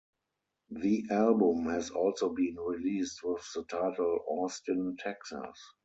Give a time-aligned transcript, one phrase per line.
[0.71, 5.63] The album has also been released with the title "Austin, Texas".